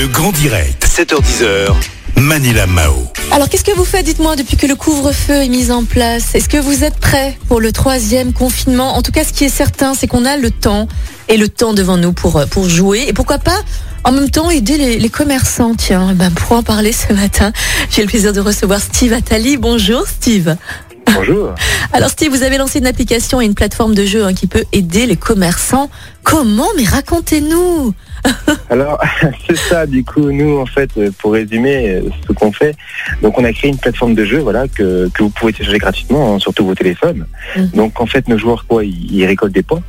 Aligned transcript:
Le 0.00 0.06
grand 0.06 0.32
direct, 0.32 0.82
7h10h, 0.86 1.74
Manila 2.16 2.66
Mao. 2.66 2.94
Alors 3.32 3.50
qu'est-ce 3.50 3.64
que 3.64 3.76
vous 3.76 3.84
faites, 3.84 4.06
dites-moi, 4.06 4.34
depuis 4.34 4.56
que 4.56 4.66
le 4.66 4.74
couvre-feu 4.74 5.42
est 5.42 5.48
mis 5.50 5.70
en 5.70 5.84
place? 5.84 6.34
Est-ce 6.34 6.48
que 6.48 6.56
vous 6.56 6.84
êtes 6.84 6.96
prêts 6.96 7.36
pour 7.48 7.60
le 7.60 7.70
troisième 7.70 8.32
confinement? 8.32 8.96
En 8.96 9.02
tout 9.02 9.12
cas, 9.12 9.24
ce 9.24 9.34
qui 9.34 9.44
est 9.44 9.50
certain, 9.50 9.92
c'est 9.92 10.06
qu'on 10.06 10.24
a 10.24 10.38
le 10.38 10.50
temps 10.50 10.88
et 11.28 11.36
le 11.36 11.50
temps 11.50 11.74
devant 11.74 11.98
nous 11.98 12.14
pour, 12.14 12.38
euh, 12.38 12.46
pour 12.46 12.66
jouer. 12.66 13.04
Et 13.08 13.12
pourquoi 13.12 13.36
pas 13.36 13.60
en 14.02 14.12
même 14.12 14.30
temps, 14.30 14.48
aider 14.48 14.78
les, 14.78 14.98
les 14.98 15.08
commerçants, 15.10 15.74
tiens, 15.74 16.14
ben, 16.14 16.30
pour 16.30 16.56
en 16.56 16.62
parler 16.62 16.92
ce 16.92 17.12
matin, 17.12 17.52
j'ai 17.90 18.00
le 18.00 18.08
plaisir 18.08 18.32
de 18.32 18.40
recevoir 18.40 18.80
Steve 18.80 19.12
Attali. 19.12 19.58
Bonjour 19.58 20.06
Steve. 20.06 20.56
Bonjour. 21.14 21.54
Alors 21.92 22.08
Steve, 22.08 22.30
vous 22.30 22.42
avez 22.42 22.56
lancé 22.56 22.78
une 22.78 22.86
application 22.86 23.42
et 23.42 23.44
une 23.44 23.54
plateforme 23.54 23.94
de 23.94 24.06
jeu 24.06 24.24
hein, 24.24 24.32
qui 24.32 24.46
peut 24.46 24.64
aider 24.72 25.04
les 25.04 25.16
commerçants. 25.16 25.90
Comment? 26.22 26.68
Mais 26.78 26.84
racontez-nous 26.84 27.92
Alors, 28.70 29.00
c'est 29.46 29.56
ça, 29.56 29.86
du 29.86 30.04
coup, 30.04 30.30
nous, 30.30 30.58
en 30.58 30.66
fait, 30.66 30.90
euh, 30.96 31.10
pour 31.18 31.32
résumer 31.32 31.90
euh, 31.90 32.02
ce 32.26 32.32
qu'on 32.32 32.52
fait, 32.52 32.76
donc 33.22 33.38
on 33.38 33.44
a 33.44 33.52
créé 33.52 33.70
une 33.70 33.78
plateforme 33.78 34.14
de 34.14 34.24
jeu, 34.24 34.38
voilà, 34.38 34.68
que, 34.68 35.08
que 35.08 35.22
vous 35.22 35.30
pouvez 35.30 35.52
télécharger 35.52 35.78
gratuitement 35.78 36.34
hein, 36.34 36.38
sur 36.38 36.54
tous 36.54 36.64
vos 36.64 36.74
téléphones. 36.74 37.26
Mhm. 37.56 37.70
Donc, 37.74 38.00
en 38.00 38.06
fait, 38.06 38.28
nos 38.28 38.38
joueurs, 38.38 38.64
quoi, 38.66 38.84
ils, 38.84 39.12
ils 39.12 39.26
récoltent 39.26 39.52
des 39.52 39.62
points 39.62 39.82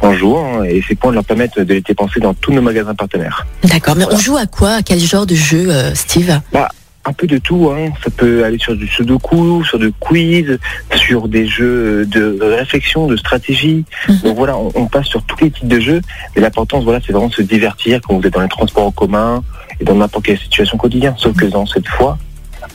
en 0.00 0.14
jouant, 0.14 0.60
hein, 0.60 0.64
et 0.64 0.82
ces 0.86 0.94
points 0.94 1.12
leur 1.12 1.24
permettent 1.24 1.58
de 1.58 1.74
les 1.74 1.80
dépenser 1.80 2.20
dans 2.20 2.34
tous 2.34 2.52
nos 2.52 2.62
magasins 2.62 2.94
partenaires. 2.94 3.46
D'accord, 3.64 3.96
mais 3.96 4.04
on 4.10 4.16
joue 4.16 4.36
à 4.36 4.46
quoi 4.46 4.74
À 4.74 4.82
quel 4.82 4.98
genre 4.98 5.26
de 5.26 5.34
jeu, 5.34 5.70
euh, 5.70 5.94
Steve? 5.94 6.40
Bah, 6.52 6.68
un 7.04 7.12
peu 7.12 7.26
de 7.26 7.38
tout, 7.38 7.70
hein. 7.70 7.90
ça 8.04 8.10
peut 8.10 8.44
aller 8.44 8.58
sur 8.58 8.76
du 8.76 8.86
sudoku, 8.86 9.64
sur 9.64 9.78
du 9.78 9.92
quiz, 9.92 10.58
sur 10.94 11.26
des 11.28 11.46
jeux 11.46 12.06
de 12.06 12.38
réflexion, 12.40 13.06
de 13.08 13.16
stratégie. 13.16 13.84
Mhm. 14.08 14.18
Donc 14.24 14.36
voilà, 14.36 14.56
on, 14.56 14.70
on 14.74 14.86
passe 14.86 15.06
sur 15.06 15.22
tous 15.24 15.42
les 15.44 15.50
types 15.50 15.66
de 15.68 15.80
jeux, 15.80 16.00
mais 16.34 16.42
l'importance, 16.42 16.84
voilà, 16.84 17.00
c'est 17.04 17.12
vraiment 17.12 17.28
de 17.28 17.34
se 17.34 17.42
divertir 17.42 18.00
quand 18.06 18.16
vous 18.18 18.26
êtes 18.26 18.32
dans 18.34 18.40
les 18.40 18.48
transports 18.48 18.86
en 18.86 18.92
commun 18.92 19.42
et 19.80 19.84
dans 19.84 19.94
n'importe 19.96 20.26
quelle 20.26 20.38
situation 20.38 20.78
quotidienne. 20.78 21.14
Sauf 21.16 21.36
que 21.36 21.46
dans 21.46 21.66
cette 21.66 21.88
fois, 21.88 22.18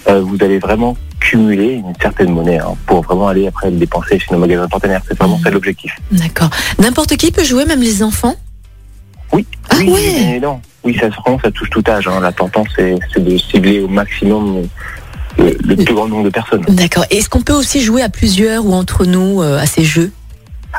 euh, 0.09 0.21
vous 0.21 0.37
allez 0.41 0.59
vraiment 0.59 0.97
cumuler 1.21 1.73
une 1.75 1.93
certaine 2.01 2.31
monnaie 2.31 2.59
hein, 2.59 2.75
pour 2.85 3.01
vraiment 3.03 3.27
aller 3.29 3.47
après 3.47 3.71
le 3.71 3.77
dépenser 3.77 4.19
chez 4.19 4.27
nos 4.31 4.37
magasins 4.39 4.67
partenaires. 4.67 5.01
C'est 5.07 5.17
vraiment 5.17 5.39
ça 5.41 5.49
l'objectif. 5.49 5.95
D'accord. 6.11 6.49
N'importe 6.79 7.15
qui 7.15 7.31
peut 7.31 7.43
jouer, 7.43 7.65
même 7.65 7.81
les 7.81 8.03
enfants? 8.03 8.35
Oui, 9.33 9.45
Ah 9.69 9.75
oui, 9.79 9.89
ouais. 9.89 10.21
évidemment. 10.31 10.61
Oui, 10.87 10.97
ça, 10.97 11.09
vraiment, 11.09 11.37
ça 11.43 11.51
touche 11.51 11.69
tout 11.69 11.83
âge. 11.89 12.07
Hein. 12.07 12.21
La 12.21 12.31
tendance, 12.31 12.69
c'est 12.77 12.97
de 13.19 13.37
cibler 13.37 13.81
au 13.81 13.89
maximum 13.89 14.63
le, 15.37 15.57
le 15.61 15.75
plus 15.75 15.93
grand 15.93 16.07
nombre 16.07 16.23
de 16.23 16.29
personnes. 16.29 16.61
D'accord. 16.69 17.03
Est-ce 17.09 17.27
qu'on 17.29 17.41
peut 17.41 17.53
aussi 17.53 17.81
jouer 17.81 18.01
à 18.01 18.07
plusieurs 18.09 18.65
ou 18.65 18.73
entre 18.73 19.05
nous 19.05 19.41
euh, 19.41 19.59
à 19.59 19.65
ces 19.65 19.83
jeux? 19.83 20.13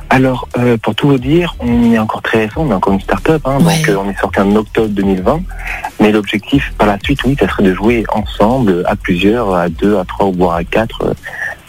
Alors, 0.09 0.49
euh, 0.57 0.79
pour 0.79 0.95
tout 0.95 1.09
vous 1.09 1.19
dire, 1.19 1.55
on 1.61 1.93
est 1.93 1.99
encore 1.99 2.23
très 2.23 2.47
récent, 2.47 2.63
on 2.67 2.71
est 2.71 2.75
encore 2.75 2.95
une 2.95 3.01
start-up, 3.01 3.43
hein, 3.45 3.59
Ouais. 3.61 3.77
donc 3.79 3.89
euh, 3.91 3.97
on 4.03 4.09
est 4.09 4.19
sorti 4.19 4.41
en 4.41 4.55
octobre 4.57 4.89
2020. 4.89 5.41
Mais 6.01 6.11
l'objectif 6.11 6.73
par 6.79 6.87
la 6.87 6.99
suite, 7.03 7.19
oui, 7.25 7.37
ça 7.39 7.47
serait 7.49 7.65
de 7.65 7.75
jouer 7.75 8.05
ensemble, 8.15 8.83
à 8.87 8.97
plusieurs, 8.97 9.55
à 9.55 9.69
deux, 9.69 9.99
à 9.99 10.05
trois, 10.07 10.31
voire 10.31 10.55
à 10.57 10.65
quatre. 10.65 11.15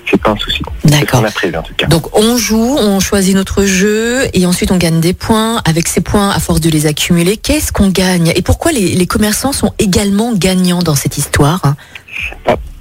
C'est 0.10 0.22
pas 0.22 0.32
un 0.32 0.38
souci. 0.38 0.62
D'accord. 0.86 1.22
qu'on 1.22 1.28
a 1.28 1.32
prévu 1.32 1.56
en 1.58 1.62
tout 1.62 1.74
cas. 1.76 1.88
Donc 1.88 2.18
on 2.18 2.38
joue, 2.38 2.76
on 2.80 3.00
choisit 3.00 3.36
notre 3.36 3.66
jeu 3.66 4.24
et 4.34 4.46
ensuite 4.46 4.72
on 4.72 4.78
gagne 4.78 5.00
des 5.00 5.14
points. 5.14 5.62
Avec 5.66 5.88
ces 5.88 6.02
points, 6.02 6.30
à 6.30 6.40
force 6.40 6.62
de 6.62 6.70
les 6.70 6.86
accumuler, 6.86 7.38
qu'est-ce 7.38 7.72
qu'on 7.72 7.90
gagne? 7.90 8.32
Et 8.36 8.42
pourquoi 8.42 8.72
les, 8.72 8.96
les 8.96 9.06
commerçants 9.08 9.52
sont 9.54 9.74
également 9.80 10.34
gagnants 10.34 10.82
dans 10.82 10.96
cette 10.96 11.18
histoire? 11.18 11.60
Hein 11.64 11.76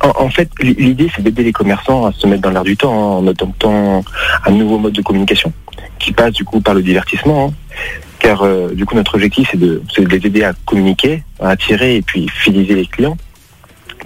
En, 0.00 0.24
en 0.24 0.30
fait, 0.30 0.48
l'idée, 0.60 1.10
c'est 1.14 1.22
d'aider 1.22 1.42
les 1.44 1.52
commerçants 1.52 2.06
à 2.06 2.12
se 2.12 2.26
mettre 2.26 2.42
dans 2.42 2.50
l'air 2.50 2.64
du 2.64 2.76
temps, 2.76 2.92
hein, 2.92 3.18
en 3.18 3.26
adoptant 3.26 4.04
un 4.46 4.50
nouveau 4.50 4.78
mode 4.78 4.92
de 4.94 5.02
communication 5.02 5.52
qui 5.98 6.12
passe 6.12 6.32
du 6.32 6.44
coup 6.44 6.60
par 6.60 6.74
le 6.74 6.82
divertissement. 6.82 7.48
hein. 7.48 7.78
car 8.20 8.42
euh, 8.42 8.68
du 8.74 8.84
coup, 8.86 8.94
notre 8.94 9.14
objectif, 9.14 9.48
c'est 9.50 9.58
de, 9.58 9.82
c'est 9.94 10.02
de 10.02 10.08
les 10.08 10.26
aider 10.26 10.44
à 10.44 10.52
communiquer, 10.64 11.22
à 11.40 11.50
attirer 11.50 11.96
et 11.96 12.02
puis 12.02 12.28
fidéliser 12.42 12.74
les 12.74 12.86
clients. 12.86 13.16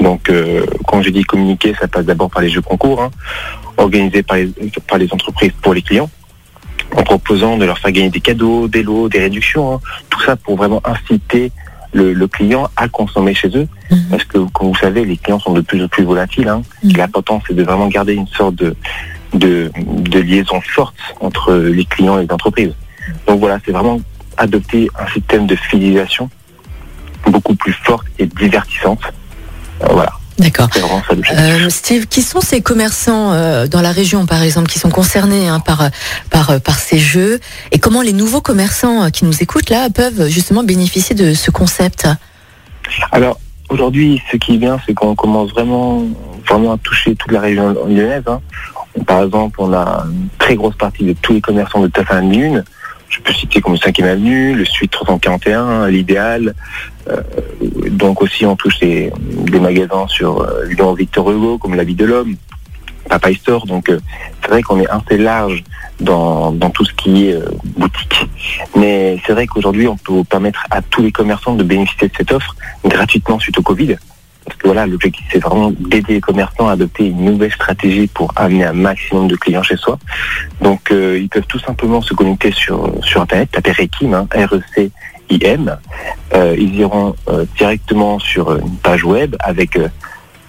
Donc, 0.00 0.30
euh, 0.30 0.64
quand 0.86 1.02
je 1.02 1.10
dis 1.10 1.22
communiquer, 1.24 1.74
ça 1.78 1.86
passe 1.88 2.04
d'abord 2.06 2.30
par 2.30 2.42
les 2.42 2.48
jeux 2.48 2.62
concours, 2.62 3.02
hein, 3.02 3.10
organisés 3.76 4.22
par 4.22 4.36
les, 4.38 4.50
par 4.88 4.98
les 4.98 5.12
entreprises 5.12 5.52
pour 5.62 5.74
les 5.74 5.82
clients, 5.82 6.10
en 6.96 7.02
proposant 7.02 7.56
de 7.58 7.64
leur 7.64 7.78
faire 7.78 7.92
gagner 7.92 8.10
des 8.10 8.20
cadeaux, 8.20 8.68
des 8.68 8.82
lots, 8.82 9.08
des 9.08 9.20
réductions. 9.20 9.74
hein. 9.74 9.80
tout 10.10 10.20
ça 10.22 10.36
pour 10.36 10.56
vraiment 10.56 10.82
inciter 10.84 11.52
le, 11.92 12.14
le 12.14 12.26
client 12.26 12.68
à 12.76 12.88
consommer 12.88 13.34
chez 13.34 13.48
eux. 13.56 13.68
Mhm. 13.90 14.06
Parce 14.10 14.24
que, 14.24 14.38
comme 14.38 14.68
vous 14.68 14.76
savez, 14.76 15.04
les 15.04 15.16
clients 15.18 15.38
sont 15.38 15.52
de 15.52 15.60
plus 15.60 15.82
en 15.84 15.88
plus 15.88 16.04
volatiles. 16.04 16.48
Hein. 16.48 16.62
Mhm. 16.82 16.96
L'important, 16.96 17.42
c'est 17.46 17.54
de 17.54 17.62
vraiment 17.62 17.88
garder 17.88 18.14
une 18.14 18.26
sorte 18.28 18.54
de, 18.54 18.74
de, 19.34 19.70
de 19.76 20.18
liaison 20.20 20.60
forte 20.62 20.96
entre 21.20 21.52
les 21.54 21.84
clients 21.84 22.18
et 22.18 22.24
les 22.26 22.32
entreprises. 22.32 22.72
Donc 23.26 23.40
voilà, 23.40 23.58
c'est 23.64 23.72
vraiment 23.72 24.00
adopter 24.38 24.88
un 24.98 25.06
système 25.12 25.46
de 25.46 25.54
fidélisation 25.54 26.30
beaucoup 27.26 27.54
plus 27.54 27.72
forte 27.84 28.06
et 28.18 28.26
divertissante. 28.26 29.00
Euh, 29.82 29.86
voilà, 29.90 30.12
D'accord. 30.38 30.68
Euh, 31.32 31.68
Steve, 31.70 32.06
qui 32.06 32.22
sont 32.22 32.40
ces 32.40 32.62
commerçants 32.62 33.32
euh, 33.32 33.66
dans 33.66 33.80
la 33.80 33.92
région, 33.92 34.26
par 34.26 34.42
exemple, 34.42 34.68
qui 34.68 34.78
sont 34.78 34.90
concernés 34.90 35.48
hein, 35.48 35.60
par, 35.60 35.90
par, 36.30 36.60
par 36.60 36.78
ces 36.78 36.98
jeux? 36.98 37.38
Et 37.70 37.78
comment 37.78 38.02
les 38.02 38.12
nouveaux 38.12 38.40
commerçants 38.40 39.10
qui 39.10 39.24
nous 39.24 39.42
écoutent 39.42 39.70
là 39.70 39.88
peuvent 39.90 40.28
justement 40.28 40.64
bénéficier 40.64 41.14
de 41.14 41.34
ce 41.34 41.50
concept? 41.50 42.08
Alors 43.12 43.38
aujourd'hui, 43.68 44.20
ce 44.30 44.36
qui 44.36 44.54
est 44.54 44.58
bien, 44.58 44.78
c'est 44.86 44.94
qu'on 44.94 45.14
commence 45.14 45.50
vraiment, 45.50 46.04
vraiment 46.48 46.72
à 46.72 46.78
toucher 46.78 47.14
toute 47.14 47.30
la 47.32 47.40
région 47.40 47.70
lyonnaise. 47.86 48.24
hein. 48.26 48.40
Par 49.06 49.22
exemple, 49.22 49.60
on 49.60 49.72
a 49.72 50.04
une 50.10 50.28
très 50.38 50.54
grosse 50.56 50.76
partie 50.76 51.04
de 51.04 51.14
tous 51.22 51.32
les 51.34 51.40
commerçants 51.40 51.80
de 51.80 51.88
Tafan 51.88 52.28
Lune. 52.28 52.64
Je 53.12 53.20
peux 53.20 53.32
citer 53.32 53.60
comme 53.60 53.74
le 53.74 53.78
5e 53.78 54.04
Avenue, 54.04 54.54
le 54.54 54.64
Suite 54.64 54.90
341, 54.90 55.88
l'Idéal. 55.88 56.54
Euh, 57.08 57.20
donc 57.90 58.22
aussi, 58.22 58.46
on 58.46 58.56
touche 58.56 58.78
des, 58.80 59.12
magasins 59.60 60.08
sur 60.08 60.40
euh, 60.40 60.64
Victor 60.96 61.30
Hugo, 61.30 61.58
comme 61.58 61.74
La 61.74 61.84
Vie 61.84 61.94
de 61.94 62.06
l'Homme, 62.06 62.36
Papa 63.08 63.34
Store. 63.34 63.66
Donc 63.66 63.90
euh, 63.90 64.00
c'est 64.40 64.48
vrai 64.48 64.62
qu'on 64.62 64.80
est 64.80 64.88
assez 64.88 65.18
large 65.18 65.62
dans, 66.00 66.52
dans 66.52 66.70
tout 66.70 66.86
ce 66.86 66.92
qui 66.94 67.28
est 67.28 67.34
euh, 67.34 67.50
boutique. 67.76 68.26
Mais 68.76 69.20
c'est 69.26 69.32
vrai 69.32 69.46
qu'aujourd'hui, 69.46 69.86
on 69.88 69.96
peut 69.96 70.24
permettre 70.24 70.64
à 70.70 70.80
tous 70.80 71.02
les 71.02 71.12
commerçants 71.12 71.54
de 71.54 71.64
bénéficier 71.64 72.08
de 72.08 72.14
cette 72.16 72.32
offre 72.32 72.56
gratuitement 72.84 73.38
suite 73.38 73.58
au 73.58 73.62
Covid. 73.62 73.96
Parce 74.44 74.56
que 74.56 74.66
voilà, 74.66 74.86
l'objectif, 74.86 75.24
c'est 75.30 75.38
vraiment 75.38 75.70
d'aider 75.70 76.14
les 76.14 76.20
commerçants 76.20 76.68
à 76.68 76.72
adopter 76.72 77.06
une 77.06 77.24
nouvelle 77.24 77.52
stratégie 77.52 78.06
pour 78.08 78.32
amener 78.36 78.64
un 78.64 78.72
maximum 78.72 79.28
de 79.28 79.36
clients 79.36 79.62
chez 79.62 79.76
soi. 79.76 79.98
Donc, 80.60 80.90
euh, 80.90 81.18
ils 81.20 81.28
peuvent 81.28 81.46
tout 81.46 81.58
simplement 81.58 82.00
se 82.02 82.14
connecter 82.14 82.50
sur, 82.52 82.92
sur 83.04 83.22
Internet, 83.22 83.50
taper 83.52 83.72
Rekim, 83.72 84.14
hein, 84.14 84.26
R-E-C-I-M. 84.34 85.76
Euh, 86.34 86.56
ils 86.58 86.74
iront 86.76 87.14
euh, 87.28 87.44
directement 87.56 88.18
sur 88.18 88.56
une 88.56 88.76
page 88.76 89.04
web 89.04 89.36
avec 89.40 89.76
euh, 89.76 89.88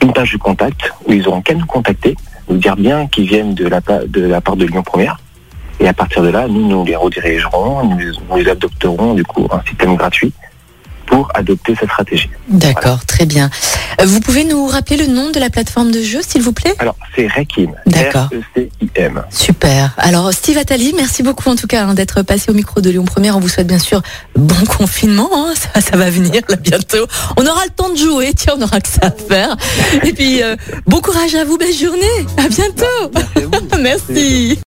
une 0.02 0.14
page 0.14 0.34
de 0.34 0.38
contact 0.38 0.92
où 1.06 1.14
ils 1.14 1.28
auront 1.28 1.42
qu'à 1.42 1.54
nous 1.54 1.66
contacter, 1.66 2.16
nous 2.50 2.58
dire 2.58 2.76
bien 2.76 3.08
qu'ils 3.08 3.28
viennent 3.28 3.54
de 3.54 3.68
la, 3.68 3.80
de 3.82 4.22
la 4.22 4.42
part 4.42 4.56
de 4.56 4.66
Lyon 4.66 4.84
Première. 4.84 5.18
Et 5.80 5.88
à 5.88 5.94
partir 5.94 6.22
de 6.24 6.30
là, 6.30 6.48
nous, 6.48 6.68
nous 6.68 6.86
les 6.86 6.96
redirigerons, 6.96 7.84
nous, 7.86 7.98
nous 8.30 8.38
les 8.38 8.50
adopterons 8.50 9.14
du 9.14 9.24
coup 9.24 9.48
un 9.52 9.62
système 9.68 9.96
gratuit 9.96 10.34
pour 11.14 11.30
adopter 11.36 11.76
cette 11.80 11.90
stratégie. 11.90 12.30
D'accord, 12.48 13.06
très 13.06 13.28
bien. 13.28 13.52
Euh, 14.02 14.06
Vous 14.06 14.20
pouvez 14.20 14.46
nous 14.46 14.66
rappeler 14.66 14.98
le 14.98 15.06
nom 15.06 15.30
de 15.30 15.40
la 15.40 15.52
plateforme 15.52 15.92
de 15.92 16.02
jeu, 16.02 16.22
s'il 16.28 16.42
vous 16.42 16.54
plaît? 16.54 16.74
Alors, 16.80 16.96
c'est 17.16 17.28
Rekim. 17.28 17.72
D'accord. 17.86 18.30
R-E-C-I-M. 18.32 19.24
Super. 19.30 19.94
Alors 19.98 20.34
Steve 20.34 20.58
Attali, 20.58 20.94
merci 20.96 21.22
beaucoup 21.22 21.50
en 21.50 21.56
tout 21.56 21.68
cas 21.68 21.86
hein, 21.86 21.94
d'être 21.94 22.24
passé 22.24 22.50
au 22.50 22.56
micro 22.56 22.82
de 22.82 22.90
Lyon 22.90 23.06
Première. 23.06 23.38
On 23.38 23.40
vous 23.40 23.48
souhaite 23.48 23.68
bien 23.68 23.78
sûr 23.80 24.02
bon 24.36 24.66
confinement, 24.66 25.30
hein, 25.34 25.54
ça, 25.74 25.82
ça 25.82 25.98
va 25.98 26.10
venir 26.10 26.42
là 26.50 26.56
bientôt. 26.56 27.06
On 27.38 27.46
aura 27.46 27.64
le 27.66 27.72
temps 27.72 27.90
de 27.90 27.98
jouer, 27.98 28.34
tiens, 28.36 28.56
on 28.58 28.62
aura 28.64 28.82
que 28.82 28.90
ça 28.90 29.08
à 29.08 29.12
faire. 29.12 29.56
Et 30.04 30.14
puis 30.14 30.42
euh, 30.42 30.56
bon 30.88 31.00
courage 31.00 31.36
à 31.36 31.46
vous, 31.46 31.58
belle 31.58 31.74
journée. 31.74 32.26
À 32.38 32.48
bientôt. 32.48 33.12
Merci 33.14 33.38
à 33.38 33.42
vous. 33.42 33.82
Merci. 33.82 34.60